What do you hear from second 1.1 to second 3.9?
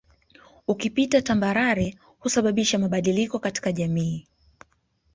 tambarare husababisha mabadiliko katika